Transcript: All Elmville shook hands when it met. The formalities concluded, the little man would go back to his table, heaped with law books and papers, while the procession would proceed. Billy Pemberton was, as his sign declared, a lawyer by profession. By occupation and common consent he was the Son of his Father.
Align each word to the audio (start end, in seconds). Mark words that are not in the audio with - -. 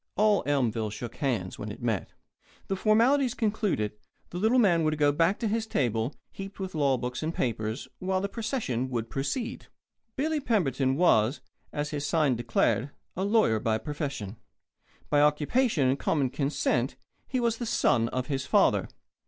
All 0.15 0.41
Elmville 0.47 0.89
shook 0.89 1.17
hands 1.17 1.59
when 1.59 1.71
it 1.71 1.79
met. 1.79 2.13
The 2.69 2.75
formalities 2.75 3.35
concluded, 3.35 3.91
the 4.31 4.39
little 4.39 4.57
man 4.57 4.83
would 4.83 4.97
go 4.97 5.11
back 5.11 5.37
to 5.37 5.47
his 5.47 5.67
table, 5.67 6.15
heaped 6.31 6.59
with 6.59 6.73
law 6.73 6.97
books 6.97 7.21
and 7.21 7.31
papers, 7.35 7.87
while 7.99 8.19
the 8.19 8.27
procession 8.27 8.89
would 8.89 9.11
proceed. 9.11 9.67
Billy 10.15 10.39
Pemberton 10.39 10.95
was, 10.95 11.39
as 11.71 11.91
his 11.91 12.03
sign 12.03 12.35
declared, 12.35 12.89
a 13.15 13.23
lawyer 13.23 13.59
by 13.59 13.77
profession. 13.77 14.37
By 15.11 15.21
occupation 15.21 15.87
and 15.87 15.99
common 15.99 16.31
consent 16.31 16.95
he 17.27 17.39
was 17.39 17.59
the 17.59 17.67
Son 17.67 18.07
of 18.09 18.25
his 18.25 18.43
Father. 18.47 18.87